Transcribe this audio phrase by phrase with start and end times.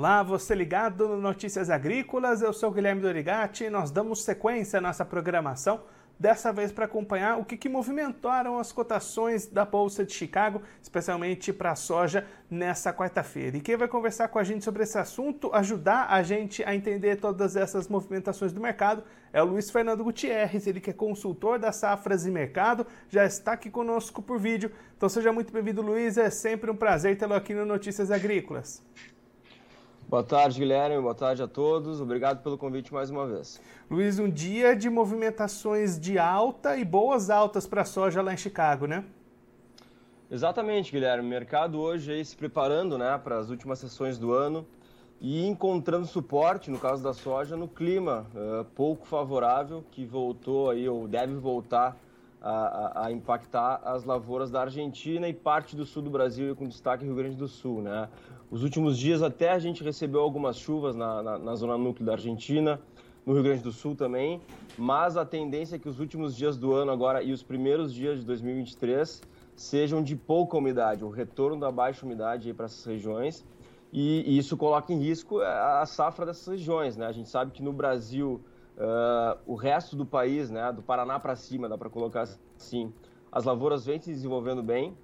[0.00, 4.80] Olá, você ligado no Notícias Agrícolas, eu sou Guilherme Dorigati e nós damos sequência à
[4.80, 5.82] nossa programação,
[6.18, 11.52] dessa vez para acompanhar o que, que movimentaram as cotações da Bolsa de Chicago, especialmente
[11.52, 13.58] para a soja, nessa quarta-feira.
[13.58, 17.16] E quem vai conversar com a gente sobre esse assunto, ajudar a gente a entender
[17.16, 19.04] todas essas movimentações do mercado,
[19.34, 23.52] é o Luiz Fernando Gutierrez, ele que é consultor das safras e mercado, já está
[23.52, 24.72] aqui conosco por vídeo.
[24.96, 28.82] Então seja muito bem-vindo, Luiz, é sempre um prazer tê-lo aqui no Notícias Agrícolas.
[30.10, 31.00] Boa tarde, Guilherme.
[31.00, 32.00] Boa tarde a todos.
[32.00, 33.60] Obrigado pelo convite mais uma vez.
[33.88, 38.36] Luiz, um dia de movimentações de alta e boas altas para a soja lá em
[38.36, 39.04] Chicago, né?
[40.28, 41.24] Exatamente, Guilherme.
[41.24, 44.66] O mercado hoje aí se preparando né, para as últimas sessões do ano
[45.20, 50.88] e encontrando suporte, no caso da soja, no clima uh, pouco favorável que voltou aí
[50.88, 51.96] ou deve voltar
[52.42, 56.66] a, a, a, impactar as lavouras da Argentina e parte do sul do Brasil, com
[56.66, 57.82] destaque Rio Grande do Sul.
[57.82, 58.08] Né?
[58.50, 62.12] Os últimos dias até a gente recebeu algumas chuvas na, na, na zona núcleo da
[62.12, 62.80] Argentina,
[63.24, 64.40] no Rio Grande do Sul também,
[64.76, 68.18] mas a tendência é que os últimos dias do ano agora e os primeiros dias
[68.18, 69.22] de 2023
[69.54, 73.44] sejam de pouca umidade, o retorno da baixa umidade para essas regiões,
[73.92, 76.96] e, e, isso coloca em risco a safra dessas regiões.
[76.96, 77.06] Né?
[77.06, 78.40] A gente sabe que no Brasil
[78.80, 82.90] Uh, o resto do país, né, do Paraná para cima, dá para colocar assim,
[83.30, 84.96] as lavouras vêm se desenvolvendo bem,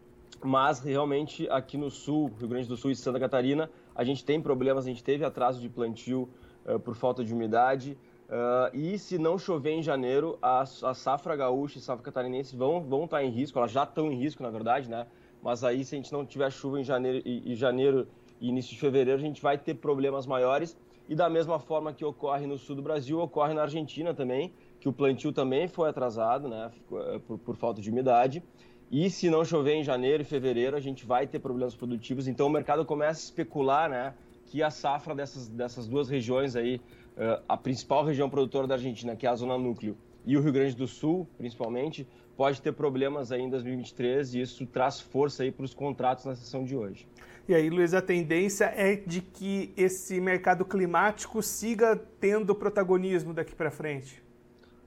[0.44, 4.40] mas realmente aqui no sul, Rio Grande do Sul e Santa Catarina, a gente tem
[4.40, 6.28] problemas, a gente teve atraso de plantio
[6.64, 7.98] uh, por falta de umidade.
[8.28, 12.80] Uh, e se não chover em janeiro, a, a safra gaúcha e safra catarinense vão,
[12.80, 15.06] vão estar tá em risco, elas já estão em risco, na verdade, né?
[15.42, 18.08] Mas aí, se a gente não tiver chuva em janeiro e, e janeiro
[18.40, 20.76] e início de fevereiro, a gente vai ter problemas maiores
[21.08, 24.88] e da mesma forma que ocorre no sul do Brasil, ocorre na Argentina também, que
[24.88, 28.42] o plantio também foi atrasado, né, eh, por, por falta de umidade.
[28.90, 32.28] E se não chover em janeiro e fevereiro, a gente vai ter problemas produtivos.
[32.28, 34.14] Então o mercado começa a especular, né,
[34.46, 36.80] que a safra dessas, dessas duas regiões aí,
[37.16, 40.52] eh, a principal região produtora da Argentina, que é a zona núcleo, e o Rio
[40.52, 45.50] Grande do Sul, principalmente, pode ter problemas aí em 2023 e isso traz força aí
[45.50, 47.08] para os contratos na sessão de hoje.
[47.48, 53.54] E aí, Luiz, a tendência é de que esse mercado climático siga tendo protagonismo daqui
[53.54, 54.25] para frente?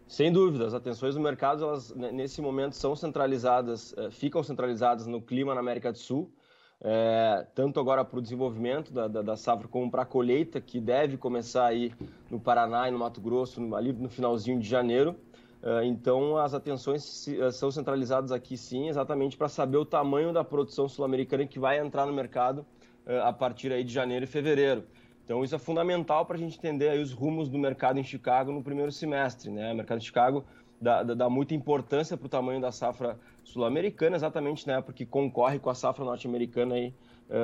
[0.10, 5.22] Sem dúvida, as atenções do mercado, elas nesse momento são centralizadas, eh, ficam centralizadas no
[5.22, 6.34] clima na América do Sul,
[6.82, 10.82] é, tanto agora para o desenvolvimento da, da, da safra como para a colheita, que
[10.82, 11.94] deve começar aí
[12.28, 15.16] no Paraná e no Mato Grosso, ali no finalzinho de janeiro.
[15.62, 20.44] É, então, as atenções é, são centralizadas aqui sim, exatamente para saber o tamanho da
[20.44, 22.66] produção sul-americana que vai entrar no mercado
[23.24, 24.84] a partir aí de janeiro e fevereiro.
[25.30, 28.64] Então, isso é fundamental para a gente entender os rumos do mercado em Chicago no
[28.64, 29.52] primeiro semestre.
[29.52, 29.72] Né?
[29.72, 30.44] O mercado de Chicago
[30.82, 34.82] dá, dá muita importância para o tamanho da safra sul-americana, exatamente né?
[34.82, 36.92] porque concorre com a safra norte-americana aí,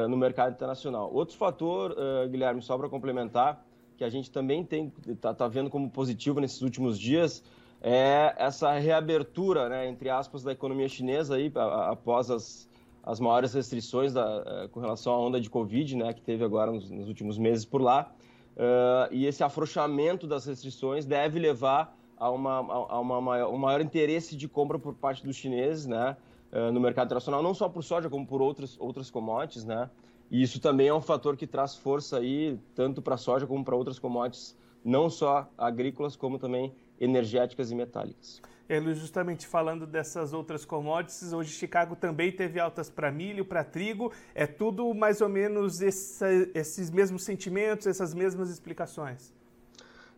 [0.09, 1.13] no mercado internacional.
[1.13, 1.95] Outro fator,
[2.27, 3.63] Guilherme, só para complementar,
[3.95, 4.67] que a gente também
[5.07, 7.43] está tá vendo como positivo nesses últimos dias,
[7.83, 12.67] é essa reabertura, né, entre aspas, da economia chinesa aí, após as,
[13.05, 16.71] as maiores restrições da, eh, com relação à onda de Covid, né, que teve agora
[16.71, 18.11] nos, nos últimos meses por lá.
[18.55, 23.81] Uh, e esse afrouxamento das restrições deve levar a, uma, a uma maior, um maior
[23.81, 26.15] interesse de compra por parte dos chineses, né,
[26.51, 29.89] uh, no mercado internacional, não só por soja, como por outras, outras commodities, né.
[30.31, 33.63] E isso também é um fator que traz força aí, tanto para a soja como
[33.63, 38.41] para outras commodities, não só agrícolas, como também energéticas e metálicas.
[38.67, 44.11] Luiz, justamente falando dessas outras commodities, hoje Chicago também teve altas para milho, para trigo,
[44.33, 49.33] é tudo mais ou menos esse, esses mesmos sentimentos, essas mesmas explicações.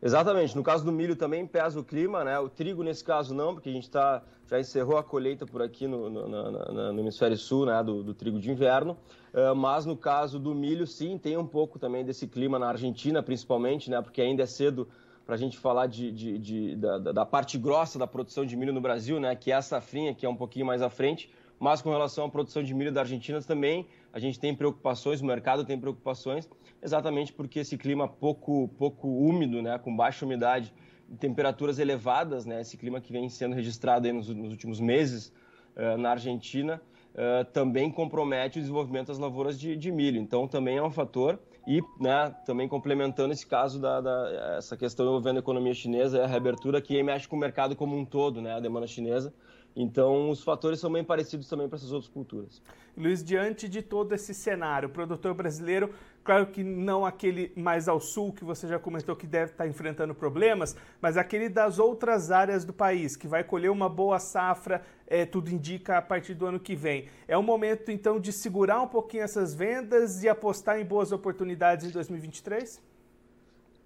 [0.02, 0.56] Exatamente.
[0.56, 2.38] No caso do milho também pesa o clima, né?
[2.40, 5.88] O trigo nesse caso não, porque a gente tá, já encerrou a colheita por aqui
[5.88, 7.84] no, no, no, no hemisfério sul, né?
[7.84, 8.96] Do, do trigo de inverno.
[9.34, 13.24] Uh, mas no caso do milho, sim, tem um pouco também desse clima na Argentina,
[13.24, 14.02] principalmente, né?
[14.02, 14.88] Porque ainda é cedo
[15.28, 18.72] para a gente falar de, de, de da, da, parte grossa da produção de milho
[18.72, 21.30] no Brasil, né, que é a safrinha, que é um pouquinho mais à frente,
[21.60, 25.26] mas com relação à produção de milho da Argentina também, a gente tem preocupações, o
[25.26, 26.50] mercado tem preocupações,
[26.82, 30.74] exatamente porque esse clima pouco, pouco úmido, né, com baixa umidade,
[31.20, 35.34] temperaturas elevadas, né, esse clima que vem sendo registrado nos, nos, últimos meses
[35.76, 36.82] uh, na Argentina,
[37.16, 40.22] uh, também compromete o desenvolvimento das lavouras de, de milho.
[40.22, 45.06] Então, também é um fator e né, também complementando esse caso da, da, essa questão
[45.06, 48.54] envolvendo a economia chinesa, a reabertura que mexe com o mercado como um todo, né,
[48.54, 49.34] a demanda chinesa.
[49.80, 52.60] Então, os fatores são bem parecidos também para essas outras culturas.
[52.98, 55.94] Luiz, diante de todo esse cenário, o produtor brasileiro,
[56.24, 60.16] claro que não aquele mais ao sul, que você já comentou que deve estar enfrentando
[60.16, 65.28] problemas, mas aquele das outras áreas do país, que vai colher uma boa safra, é,
[65.28, 67.08] tudo indica, a partir do ano que vem.
[67.28, 71.86] É o momento, então, de segurar um pouquinho essas vendas e apostar em boas oportunidades
[71.86, 72.82] em 2023?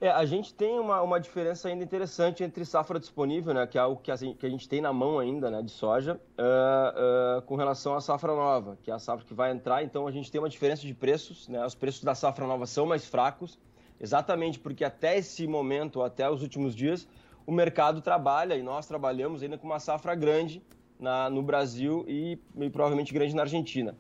[0.02, 3.82] É, a gente tem uma, uma diferença ainda interessante entre safra disponível, né, que é
[3.82, 7.42] algo que a, que a gente tem na mão ainda, né, de soja, uh, uh,
[7.44, 9.84] com relação à safra nova, que é a safra que vai entrar.
[9.84, 12.88] Então a gente tem uma diferença de preços, né, os preços da safra nova são
[12.88, 13.60] mais fracos,
[14.00, 17.08] exatamente porque até esse momento, até os últimos dias,
[17.46, 20.64] o mercado trabalha e nós trabalhamos ainda com uma safra grande
[21.00, 23.96] na, no Brasil e, e provavelmente grande na Argentina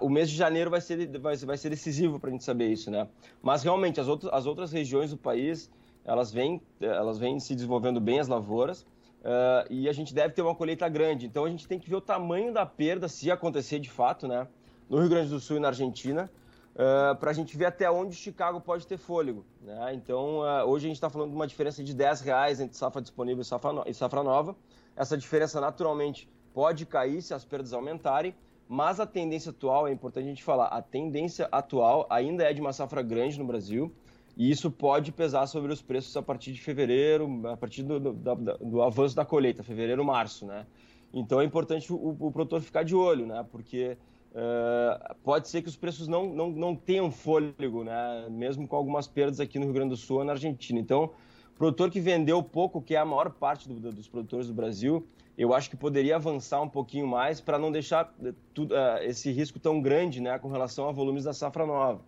[0.00, 2.90] o mês de janeiro vai ser, vai, vai ser decisivo para a gente saber isso,
[2.90, 3.08] né?
[3.42, 5.70] Mas realmente as outras, as outras regiões do país
[6.04, 8.82] elas vêm, elas vêm se desenvolvendo bem as lavouras
[9.20, 11.26] uh, e a gente deve ter uma colheita grande.
[11.26, 14.46] Então a gente tem que ver o tamanho da perda se acontecer de fato, né?
[14.88, 16.28] No Rio Grande do Sul e na Argentina,
[16.74, 19.44] uh, para a gente ver até onde Chicago pode ter fôlego.
[19.62, 19.94] Né?
[19.94, 23.00] Então uh, hoje a gente está falando de uma diferença de 10 reais entre safra
[23.00, 23.84] disponível e safra, no...
[23.86, 24.56] e safra nova.
[24.96, 28.34] Essa diferença naturalmente pode cair se as perdas aumentarem
[28.72, 32.60] mas a tendência atual, é importante a gente falar, a tendência atual ainda é de
[32.60, 33.92] uma safra grande no Brasil,
[34.36, 38.12] e isso pode pesar sobre os preços a partir de fevereiro, a partir do, do,
[38.12, 40.66] do, do avanço da colheita, fevereiro, março, né?
[41.12, 43.44] Então é importante o, o produtor ficar de olho, né?
[43.50, 43.98] Porque
[44.30, 48.28] uh, pode ser que os preços não, não, não tenham fôlego, né?
[48.30, 50.78] Mesmo com algumas perdas aqui no Rio Grande do Sul ou na Argentina.
[50.78, 51.10] Então,
[51.52, 55.04] o produtor que vendeu pouco, que é a maior parte dos produtores do Brasil,
[55.40, 59.32] eu acho que poderia avançar um pouquinho mais para não deixar eh, tudo, uh, esse
[59.32, 62.02] risco tão grande né, com relação a volumes da safra nova.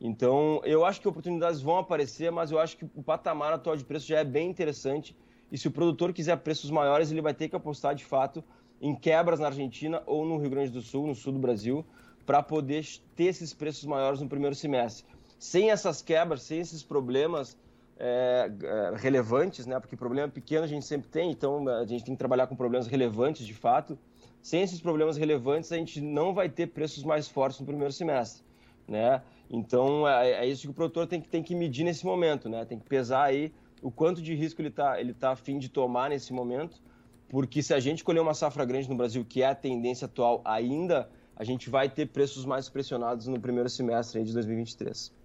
[0.00, 3.84] Então, eu acho que oportunidades vão aparecer, mas eu acho que o patamar atual de
[3.84, 5.14] preço já é bem interessante.
[5.52, 8.42] E se o produtor quiser preços maiores, ele vai ter que apostar de fato
[8.80, 11.84] em quebras na Argentina ou no Rio Grande do Sul, no sul do Brasil,
[12.24, 15.04] para poder ter esses preços maiores no primeiro semestre.
[15.38, 17.54] Sem essas quebras, sem esses problemas,
[17.98, 19.78] é, é, relevantes, né?
[19.80, 22.86] Porque problema pequeno a gente sempre tem, então a gente tem que trabalhar com problemas
[22.86, 23.98] relevantes de fato.
[24.40, 28.44] Sem esses problemas relevantes, a gente não vai ter preços mais fortes no primeiro semestre,
[28.86, 29.20] né?
[29.50, 32.64] Então é, é isso que o produtor tem que, tem que medir nesse momento, né?
[32.64, 33.52] Tem que pesar aí
[33.82, 36.80] o quanto de risco ele está ele tá a fim de tomar nesse momento,
[37.28, 40.40] porque se a gente colher uma safra grande no Brasil, que é a tendência atual
[40.44, 45.17] ainda, a gente vai ter preços mais pressionados no primeiro semestre de 2023.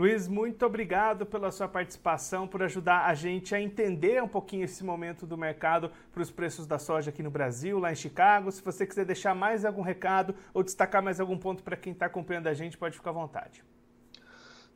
[0.00, 4.82] Luiz, muito obrigado pela sua participação, por ajudar a gente a entender um pouquinho esse
[4.82, 8.50] momento do mercado para os preços da soja aqui no Brasil, lá em Chicago.
[8.50, 12.06] Se você quiser deixar mais algum recado ou destacar mais algum ponto para quem está
[12.06, 13.62] acompanhando a gente, pode ficar à vontade.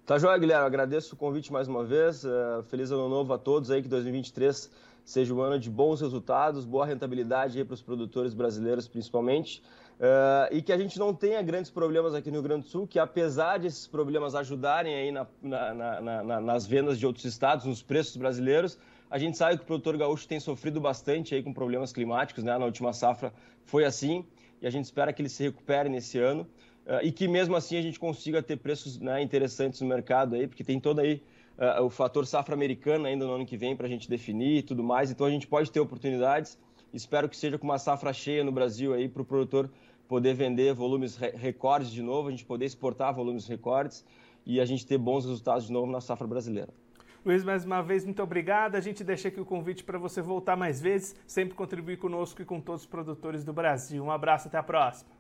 [0.05, 0.67] Tá joia, Guilherme.
[0.67, 2.23] Agradeço o convite mais uma vez.
[2.23, 4.71] Uh, feliz ano novo a todos aí, que 2023
[5.07, 9.63] seja um ano de bons resultados, boa rentabilidade para os produtores brasileiros, principalmente.
[9.95, 12.87] Uh, e que a gente não tenha grandes problemas aqui no Rio Grande do Sul,
[12.87, 17.81] que apesar desses problemas ajudarem aí na, na, na, nas vendas de outros estados, nos
[17.81, 18.77] preços brasileiros,
[19.09, 22.59] a gente sabe que o produtor gaúcho tem sofrido bastante aí com problemas climáticos, né?
[22.59, 23.33] Na última safra
[23.65, 24.25] foi assim,
[24.61, 26.43] e a gente espera que ele se recupere nesse ano
[26.87, 30.49] uh, e que mesmo assim a gente consiga ter preços né, interessantes no mercado aí,
[30.49, 31.23] porque tem todo aí
[31.57, 34.63] uh, o fator safra americana ainda no ano que vem para a gente definir e
[34.63, 36.59] tudo mais, então a gente pode ter oportunidades.
[36.95, 39.69] Espero que seja com uma safra cheia no Brasil aí para o produtor
[40.07, 44.05] poder vender volumes recordes de novo, a gente poder exportar volumes recordes
[44.47, 46.73] e a gente ter bons resultados de novo na safra brasileira.
[47.25, 48.77] Luiz, mais uma vez, muito obrigado.
[48.77, 52.45] A gente deixa aqui o convite para você voltar mais vezes, sempre contribuir conosco e
[52.45, 54.05] com todos os produtores do Brasil.
[54.05, 55.11] Um abraço, até a próxima.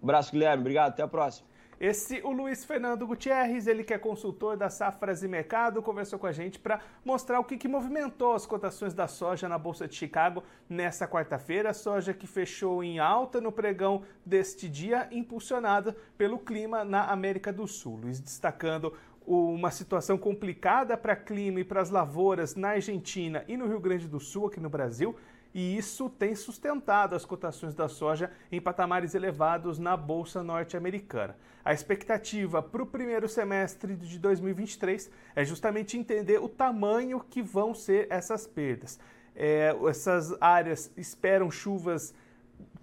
[0.00, 0.60] Um abraço, Guilherme.
[0.60, 1.48] Obrigado, até a próxima.
[1.78, 6.26] Esse, o Luiz Fernando Gutierrez, ele que é consultor da Safras e Mercado, conversou com
[6.26, 9.94] a gente para mostrar o que, que movimentou as cotações da soja na Bolsa de
[9.94, 11.74] Chicago nesta quarta-feira.
[11.74, 17.66] Soja que fechou em alta no pregão deste dia, impulsionada pelo clima na América do
[17.66, 17.96] Sul.
[17.96, 18.94] Luiz destacando
[19.26, 24.08] uma situação complicada para clima e para as lavouras na Argentina e no Rio Grande
[24.08, 25.14] do Sul, aqui no Brasil
[25.56, 31.34] e isso tem sustentado as cotações da soja em patamares elevados na Bolsa Norte-Americana.
[31.64, 37.72] A expectativa para o primeiro semestre de 2023 é justamente entender o tamanho que vão
[37.72, 39.00] ser essas perdas.
[39.34, 42.12] É, essas áreas esperam chuvas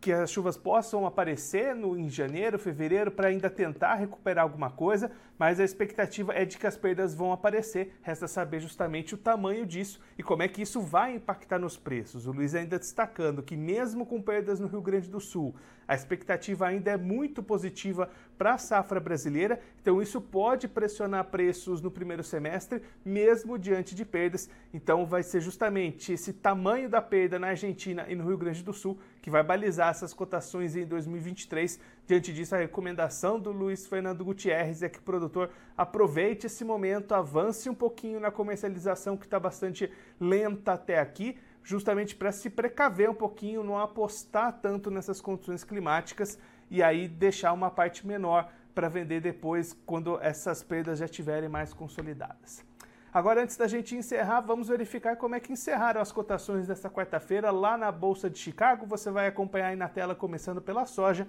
[0.01, 5.11] que as chuvas possam aparecer no, em janeiro, fevereiro, para ainda tentar recuperar alguma coisa,
[5.37, 7.97] mas a expectativa é de que as perdas vão aparecer.
[8.01, 12.27] Resta saber justamente o tamanho disso e como é que isso vai impactar nos preços.
[12.27, 15.55] O Luiz ainda destacando que, mesmo com perdas no Rio Grande do Sul,
[15.87, 21.81] A expectativa ainda é muito positiva para a safra brasileira, então isso pode pressionar preços
[21.81, 24.49] no primeiro semestre, mesmo diante de perdas.
[24.73, 28.73] Então vai ser justamente esse tamanho da perda na Argentina e no Rio Grande do
[28.73, 31.79] Sul que vai balizar essas cotações em 2023.
[32.05, 37.13] Diante disso, a recomendação do Luiz Fernando Gutierrez é que o produtor aproveite esse momento,
[37.13, 43.09] avance um pouquinho na comercialização que está bastante lenta até aqui justamente para se precaver
[43.09, 46.37] um pouquinho, não apostar tanto nessas condições climáticas
[46.69, 51.73] e aí deixar uma parte menor para vender depois quando essas perdas já estiverem mais
[51.73, 52.65] consolidadas.
[53.13, 57.51] Agora, antes da gente encerrar, vamos verificar como é que encerraram as cotações desta quarta-feira
[57.51, 58.87] lá na Bolsa de Chicago.
[58.87, 61.27] Você vai acompanhar aí na tela, começando pela soja,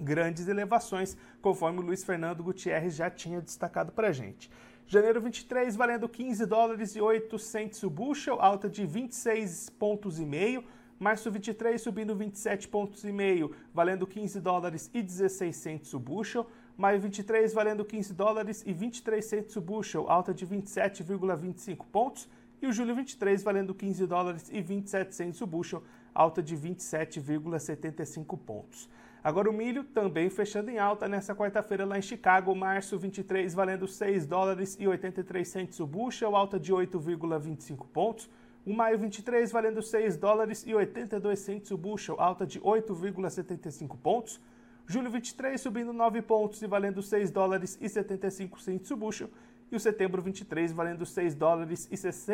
[0.00, 4.50] grandes elevações, conforme o Luiz Fernando Gutierrez já tinha destacado para a gente.
[4.86, 10.26] Janeiro 23 valendo 15 dólares e 8 cents o bushel, alta de 26 pontos e
[10.26, 10.64] meio.
[10.98, 16.46] Março 23 subindo 27 pontos e meio, valendo 15 dólares e 16 cents o bushel.
[16.76, 22.28] Maio 23 valendo 15 dólares e 23 cents o bushel, alta de 27,25 pontos.
[22.60, 25.82] E o julho 23 valendo 15 dólares e 27 cents o bushel,
[26.14, 28.88] alta de 27,75 pontos.
[29.22, 33.86] Agora o milho também fechando em alta nessa quarta-feira lá em Chicago, março 23 valendo
[33.86, 38.30] 6 dólares e 83 centos o bushel, alta de 8,25 pontos.
[38.64, 44.40] O maio 23 valendo 6 dólares e 82 centos o bushel, alta de 8,75 pontos.
[44.86, 49.28] Julho 23 subindo 9 pontos e valendo 6 dólares e 75 centos o bushel.
[49.70, 51.88] E o setembro 23 valendo 6 dólares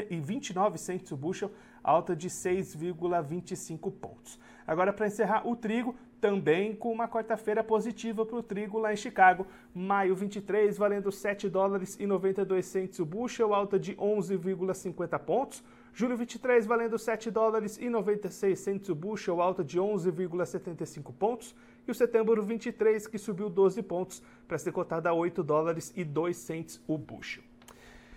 [0.08, 1.50] e 29 centos o bushel,
[1.82, 4.38] alta de 6,25 pontos.
[4.66, 8.96] Agora, para encerrar, o trigo também com uma quarta-feira positiva para o trigo lá em
[8.96, 9.46] Chicago.
[9.74, 15.62] Maio 23, valendo 7 dólares e 92 centos o bushel, alta de 11,50 pontos.
[15.92, 21.54] Julho 23, valendo 7 dólares e 96 centos o bushel, alta de 11,75 pontos.
[21.86, 26.04] E o setembro 23, que subiu 12 pontos para ser cotada a 8 dólares e
[26.04, 27.42] 2 centos o bushel.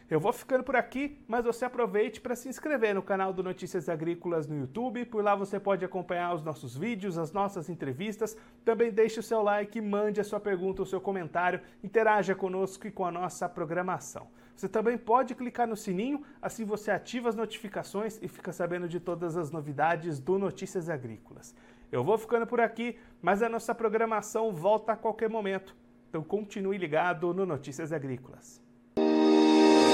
[0.10, 3.88] Eu vou ficando por aqui, mas você aproveite para se inscrever no canal do Notícias
[3.88, 5.06] Agrícolas no YouTube.
[5.06, 8.36] Por lá você pode acompanhar os nossos vídeos, as nossas entrevistas.
[8.66, 12.92] Também deixe o seu like, mande a sua pergunta ou seu comentário, interaja conosco e
[12.92, 14.28] com a nossa programação.
[14.56, 19.00] Você também pode clicar no sininho, assim você ativa as notificações e fica sabendo de
[19.00, 21.54] todas as novidades do Notícias Agrícolas.
[21.92, 25.78] Eu vou ficando por aqui, mas a nossa programação volta a qualquer momento.
[26.10, 28.69] Então continue ligado no Notícias Agrícolas.